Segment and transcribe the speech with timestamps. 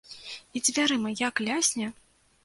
[0.59, 1.91] І дзвярыма як лясне!